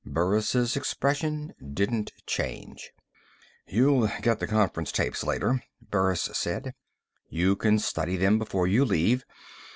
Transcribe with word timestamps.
Burris' 0.03 0.75
expression 0.75 1.53
didn't 1.75 2.11
change. 2.25 2.91
"You'll 3.67 4.09
get 4.23 4.39
the 4.39 4.47
conference 4.47 4.91
tapes 4.91 5.23
later," 5.23 5.61
Burris 5.79 6.23
said. 6.33 6.73
"You 7.29 7.55
can 7.55 7.77
study 7.77 8.17
them 8.17 8.39
before 8.39 8.65
you 8.65 8.83
leave. 8.83 9.23